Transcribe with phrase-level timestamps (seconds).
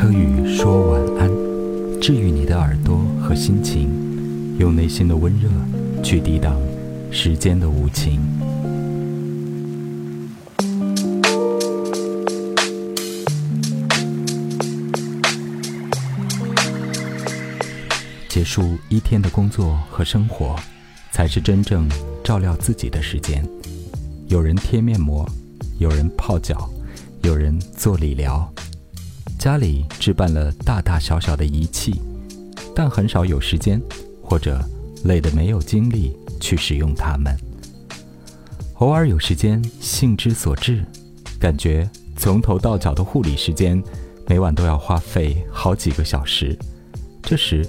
[0.00, 1.30] 柯宇说晚安，
[2.00, 5.50] 治愈你的耳朵和心情，用内心的温热
[6.02, 6.58] 去抵挡
[7.10, 8.18] 时间的无情。
[18.26, 20.56] 结束一天的工作和生活，
[21.12, 21.86] 才是真正
[22.24, 23.46] 照料自己的时间。
[24.28, 25.28] 有人贴面膜，
[25.78, 26.70] 有人泡脚，
[27.20, 28.50] 有人做理疗。
[29.40, 31.98] 家里置办了大大小小的仪器，
[32.76, 33.80] 但很少有时间，
[34.22, 34.62] 或者
[35.04, 37.34] 累得没有精力去使用它们。
[38.74, 40.84] 偶尔有时间，兴之所至，
[41.38, 43.82] 感觉从头到脚的护理时间，
[44.28, 46.54] 每晚都要花费好几个小时。
[47.22, 47.66] 这时，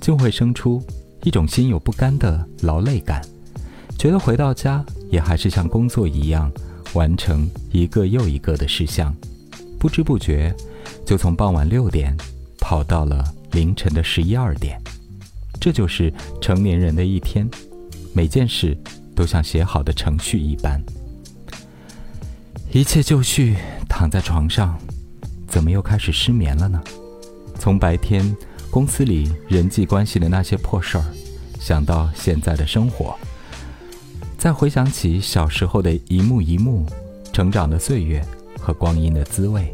[0.00, 0.80] 就会生出
[1.24, 3.20] 一种心有不甘的劳累感，
[3.98, 6.48] 觉得回到家也还是像工作一样，
[6.92, 9.12] 完成一个又一个的事项，
[9.80, 10.54] 不知不觉。
[11.12, 12.16] 就从傍晚六点
[12.58, 14.80] 跑到了凌晨的十一二点，
[15.60, 17.46] 这就是成年人的一天，
[18.14, 18.74] 每件事
[19.14, 20.82] 都像写好的程序一般。
[22.70, 23.58] 一切就绪，
[23.90, 24.78] 躺在床上，
[25.46, 26.82] 怎么又开始失眠了呢？
[27.58, 28.34] 从白天
[28.70, 31.04] 公司里人际关系的那些破事儿，
[31.60, 33.14] 想到现在的生活，
[34.38, 36.86] 再回想起小时候的一幕一幕，
[37.34, 38.24] 成长的岁月
[38.58, 39.70] 和光阴的滋味。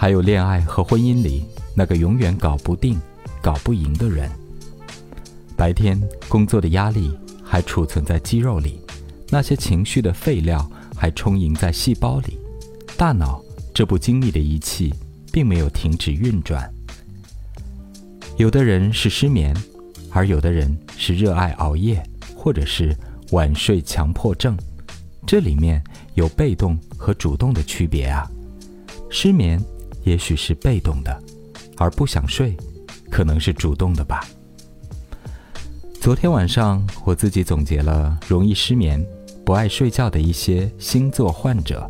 [0.00, 2.96] 还有恋爱和婚姻里那个永远搞不定、
[3.42, 4.30] 搞不赢的人。
[5.56, 7.10] 白天工作的压力
[7.42, 8.80] 还储存在肌肉里，
[9.28, 12.38] 那些情绪的废料还充盈在细胞里，
[12.96, 13.42] 大脑
[13.74, 14.94] 这部精密的仪器
[15.32, 16.72] 并没有停止运转。
[18.36, 19.52] 有的人是失眠，
[20.10, 22.00] 而有的人是热爱熬夜，
[22.36, 22.96] 或者是
[23.32, 24.56] 晚睡强迫症。
[25.26, 25.82] 这里面
[26.14, 28.30] 有被动和主动的区别啊，
[29.10, 29.60] 失眠。
[30.08, 31.22] 也许是被动的，
[31.76, 32.56] 而不想睡，
[33.10, 34.26] 可能是主动的吧。
[36.00, 39.04] 昨天晚上我自己总结了容易失眠、
[39.44, 41.86] 不爱睡觉的一些星座患者。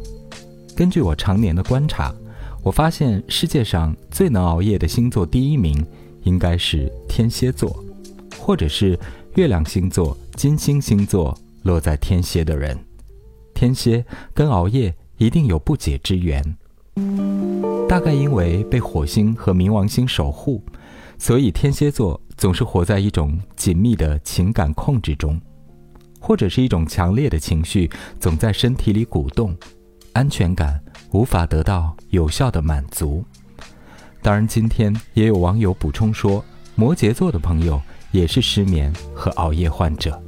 [0.74, 2.12] 根据我常年的观察，
[2.64, 5.86] 我发现世界上最能熬夜的星座第一名
[6.24, 7.84] 应该是天蝎座，
[8.36, 8.98] 或者是
[9.36, 12.76] 月亮星座、金星星座落在天蝎的人。
[13.54, 14.04] 天蝎
[14.34, 16.42] 跟熬夜一定有不解之缘。
[17.88, 20.62] 大概因为被火星和冥王星守护，
[21.18, 25.40] 所以天蝎座总是活在一种紧密的情感控制中，
[26.20, 29.56] 或者是一种强烈的情绪总在身体里鼓动，
[30.12, 30.80] 安全感
[31.12, 33.24] 无法得到有效的满足。
[34.20, 36.44] 当然，今天也有网友补充说，
[36.74, 37.80] 摩羯座的朋友
[38.10, 40.20] 也是失眠和熬夜患者。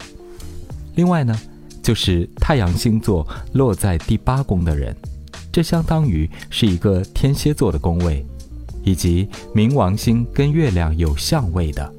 [0.95, 1.39] 另外呢，
[1.83, 4.97] 就是太阳星座落在第八宫的人。
[5.53, 8.25] 这相当于是一个天蝎座的宫位，
[8.85, 11.93] 以及冥王星跟月亮有相位的。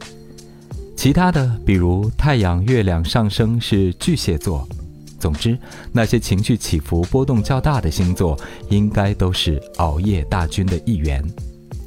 [0.95, 4.67] 其他的，比如太阳、月亮上升是巨蟹座。
[5.19, 5.57] 总之，
[5.91, 8.39] 那些情绪起伏波动较大的星座，
[8.69, 11.23] 应该都是熬夜大军的一员。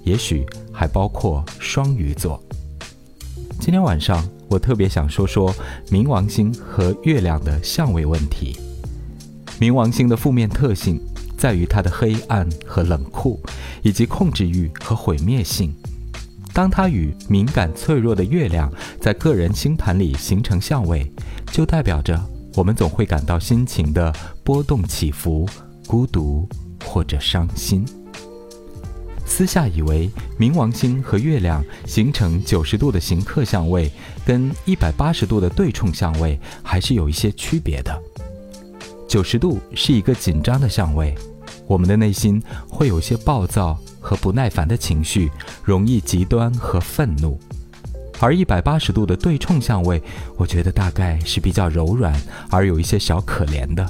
[0.05, 2.43] 也许还包括双鱼座。
[3.59, 5.55] 今天晚上，我特别想说说
[5.91, 8.57] 冥王星和月亮的相位问题。
[9.59, 11.01] 冥王星的负面特性。
[11.45, 13.39] 在于它的黑暗和冷酷，
[13.83, 15.75] 以及控制欲和毁灭性。
[16.55, 21.07] 当它与敏感脆弱的月亮在个人星盘里形成相位，
[21.53, 22.19] 就代表着
[22.55, 24.11] 我们总会感到心情的
[24.43, 25.47] 波动起伏、
[25.87, 26.49] 孤独
[26.83, 27.85] 或者伤心。
[29.27, 30.09] 私下以为，
[30.41, 33.93] 冥王星和月亮形成九十度的刑克相位，
[34.25, 38.03] 跟一百八十度的对冲相位还是有一些区别的。
[39.07, 41.15] 九十度是一个紧张的相位。
[41.67, 45.31] 我们的内心会有些暴躁和不耐烦的情绪，
[45.63, 47.39] 容易极端和愤怒；
[48.21, 50.03] 而一百八十度的对冲相位，
[50.37, 52.15] 我觉得大概是比较柔软
[52.51, 53.89] 而有一些小可怜的，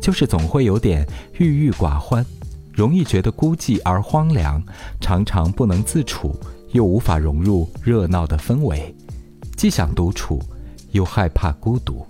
[0.00, 1.06] 就是总会有点
[1.38, 2.24] 郁郁寡欢，
[2.72, 4.62] 容易觉得孤寂而荒凉，
[5.00, 6.34] 常常不能自处，
[6.72, 8.94] 又无法融入热闹的氛围，
[9.56, 10.42] 既想独处，
[10.90, 12.04] 又害怕孤独。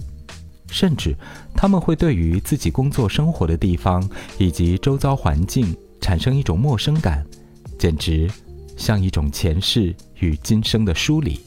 [0.72, 1.14] 甚至，
[1.54, 4.08] 他们会对于自己工作生活的地方
[4.38, 7.24] 以及周遭环境产生一种陌生感，
[7.78, 8.28] 简直
[8.76, 11.38] 像一种前世与今生的疏离。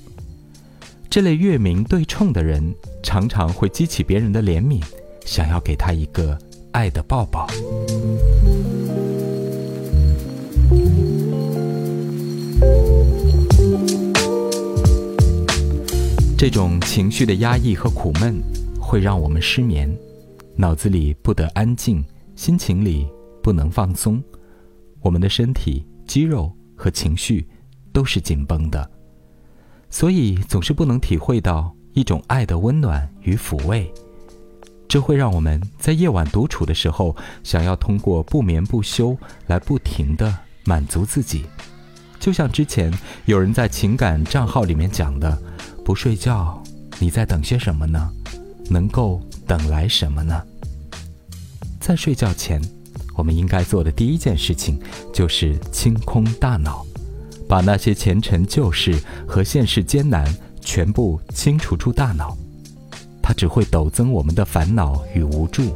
[1.09, 4.81] 这类月明对冲的人，常常会激起别人的怜悯，
[5.25, 6.37] 想要给他一个
[6.71, 7.47] 爱的抱抱。
[16.37, 18.39] 这种情绪的压抑和苦闷。
[18.85, 19.91] 会让我们失眠，
[20.55, 22.05] 脑子里不得安静，
[22.35, 23.07] 心情里
[23.41, 24.23] 不能放松，
[25.01, 27.49] 我们的身体肌肉和情绪
[27.91, 28.87] 都是紧绷的，
[29.89, 33.91] 所以总是不能体会到一种爱的温暖与抚慰。
[34.87, 39.17] 这会让我们在夜晚独处的时候，想要通过不眠不休
[39.47, 40.33] 来不停的
[40.63, 41.43] 满足自己。
[42.19, 42.93] 就像之前
[43.25, 45.35] 有人在情感账号里面讲的
[45.83, 46.61] ：“不睡觉，
[46.99, 48.11] 你在等些什么呢？
[48.69, 50.41] 能够等来什么呢？”
[51.79, 52.61] 在睡觉前，
[53.15, 54.79] 我们应该做的第一件事情
[55.13, 56.85] 就是清空大脑，
[57.47, 60.25] 把那些前尘旧事和现实艰难
[60.61, 62.35] 全部清除出大脑。
[63.21, 65.75] 它只会陡增我们的烦恼与无助。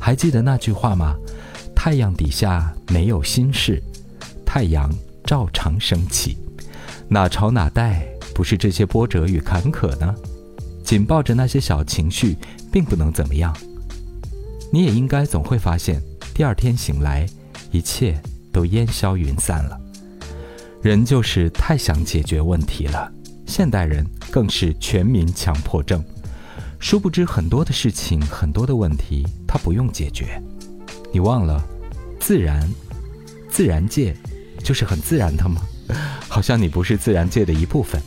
[0.00, 1.16] 还记得那句话吗？
[1.74, 3.82] 太阳底下没有心事，
[4.44, 4.90] 太阳
[5.24, 6.36] 照常升起。
[7.08, 10.14] 哪朝哪代不是这些波折与坎坷呢？
[10.84, 12.36] 紧抱着那些小情绪，
[12.70, 13.56] 并不能怎么样。
[14.70, 16.00] 你也应该总会发现，
[16.34, 17.26] 第二天醒来，
[17.72, 18.20] 一切
[18.52, 19.80] 都烟消云散了。
[20.82, 23.10] 人就是太想解决问题了，
[23.46, 26.04] 现代人更是全民强迫症。
[26.78, 30.42] 殊不知，很多的事情，很多的问题，它不用解决。
[31.10, 31.64] 你忘了，
[32.20, 32.68] 自然，
[33.48, 34.14] 自然界，
[34.62, 35.62] 就是很自然的吗？
[36.28, 38.02] 好像你不是自然界的一部分。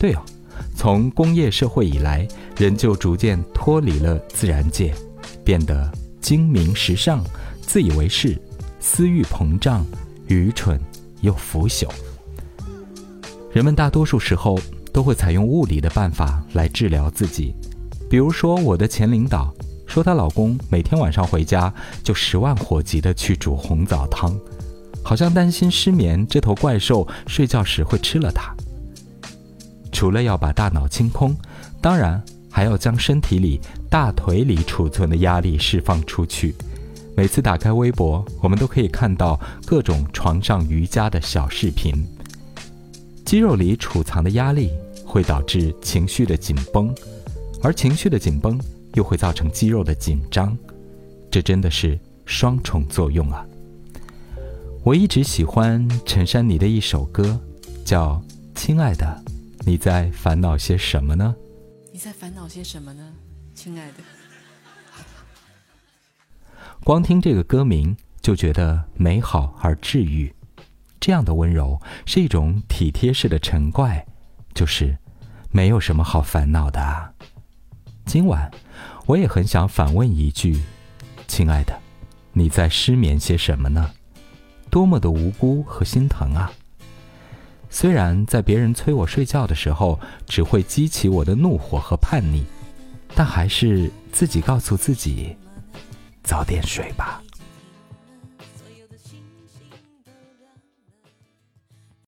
[0.00, 0.22] 对哦，
[0.76, 2.28] 从工业社会以来，
[2.58, 4.94] 人就逐渐脱离了自然界，
[5.42, 5.90] 变得
[6.20, 7.24] 精明时尚、
[7.62, 8.38] 自以为是、
[8.78, 9.84] 私欲膨胀、
[10.28, 10.78] 愚蠢
[11.22, 11.88] 又腐朽。
[13.52, 14.60] 人们大多数时候
[14.92, 17.54] 都会采用物理的办法来治疗自己。
[18.10, 19.52] 比如说，我的前领导
[19.86, 21.72] 说，她老公每天晚上回家
[22.04, 24.38] 就十万火急的去煮红枣汤，
[25.02, 28.54] 好像担心失眠这头怪兽睡觉时会吃了他。
[29.96, 31.34] 除了要把大脑清空，
[31.80, 33.58] 当然还要将身体里
[33.88, 36.54] 大腿里储存的压力释放出去。
[37.16, 42.06] 每次打开微博，我们都可以看到各种床上瑜伽的小视频。
[43.24, 44.70] 肌肉里储藏的压力
[45.02, 46.94] 会导致情绪的紧绷。
[47.62, 48.60] 而情绪的紧绷
[48.92, 50.54] 又会造成肌肉的紧张，
[51.30, 53.42] 这真的是双重作用啊！
[54.84, 57.40] 我一直喜欢陈珊妮的一首歌，
[57.82, 58.22] 叫
[58.60, 59.24] 《亲爱的，
[59.68, 61.34] 你在烦恼些什么呢？》
[61.92, 63.12] 你在烦恼些什么呢，
[63.52, 63.94] 亲爱的？
[66.84, 70.32] 光听这个歌名就觉得美好而治愈，
[71.00, 74.06] 这样的温柔是一种体贴式的嗔怪，
[74.54, 74.96] 就是
[75.50, 77.12] 没有什么好烦恼的啊。
[78.04, 78.48] 今晚，
[79.06, 80.62] 我也很想反问一句
[81.26, 81.76] ：“亲爱的，
[82.32, 83.90] 你在失眠些什么呢？
[84.70, 86.52] 多么的无辜和心疼啊！
[87.78, 92.42] 虽然在别人催我睡觉的时候，只会激起我的怒火和叛逆，
[93.14, 95.36] 但还是自己告诉自己，
[96.22, 97.22] 早点睡吧。”